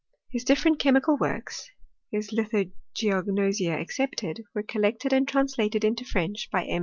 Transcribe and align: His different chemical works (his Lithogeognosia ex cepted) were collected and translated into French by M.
His 0.31 0.43
different 0.43 0.79
chemical 0.79 1.15
works 1.15 1.69
(his 2.09 2.31
Lithogeognosia 2.31 3.79
ex 3.79 3.97
cepted) 3.99 4.39
were 4.55 4.63
collected 4.63 5.13
and 5.13 5.27
translated 5.27 5.83
into 5.83 6.05
French 6.05 6.49
by 6.51 6.63
M. 6.65 6.79